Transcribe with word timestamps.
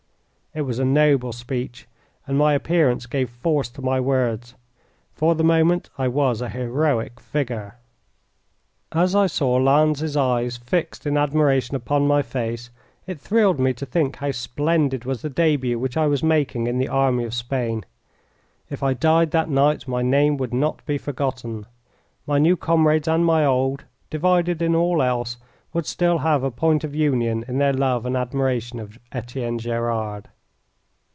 It 0.53 0.63
was 0.63 0.79
a 0.79 0.83
noble 0.83 1.31
speech, 1.31 1.87
and 2.27 2.37
my 2.37 2.51
appearance 2.53 3.05
gave 3.05 3.29
force 3.29 3.69
to 3.69 3.81
my 3.81 4.01
words. 4.01 4.53
For 5.13 5.33
the 5.33 5.45
moment 5.45 5.89
I 5.97 6.09
was 6.09 6.41
a 6.41 6.49
heroic 6.49 7.21
figure. 7.21 7.77
As 8.91 9.15
I 9.15 9.27
saw 9.27 9.55
Lannes's 9.55 10.17
eyes 10.17 10.57
fixed 10.57 11.05
in 11.05 11.15
admiration 11.15 11.77
upon 11.77 12.05
my 12.05 12.21
face 12.21 12.69
it 13.07 13.17
thrilled 13.17 13.61
me 13.61 13.71
to 13.73 13.85
think 13.85 14.17
how 14.17 14.31
splendid 14.31 15.05
was 15.05 15.21
the 15.21 15.29
debut 15.29 15.79
which 15.79 15.95
I 15.95 16.07
was 16.07 16.21
making 16.21 16.67
in 16.67 16.79
the 16.79 16.89
army 16.89 17.23
of 17.23 17.33
Spain. 17.33 17.85
If 18.69 18.83
I 18.83 18.93
died 18.93 19.31
that 19.31 19.49
night 19.49 19.87
my 19.87 20.01
name 20.01 20.35
would 20.35 20.53
not 20.53 20.85
be 20.85 20.97
forgotten. 20.97 21.65
My 22.27 22.39
new 22.39 22.57
comrades 22.57 23.07
and 23.07 23.25
my 23.25 23.45
old, 23.45 23.85
divided 24.09 24.61
in 24.61 24.75
all 24.75 25.01
else, 25.01 25.37
would 25.71 25.85
still 25.85 26.17
have 26.17 26.43
a 26.43 26.51
point 26.51 26.83
of 26.83 26.93
union 26.93 27.45
in 27.47 27.57
their 27.57 27.71
love 27.71 28.05
and 28.05 28.17
admiration 28.17 28.81
of 28.81 28.99
Etienne 29.13 29.57
Gerard. 29.57 30.27